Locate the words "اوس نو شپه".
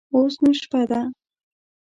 0.15-0.81